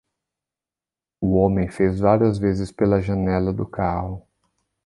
O 1.21 1.35
homem 1.37 1.69
fez 1.69 1.99
várias 1.99 2.39
vezes 2.39 2.71
pela 2.71 2.99
janela 3.01 3.53
do 3.53 3.67
carro. 3.67 4.27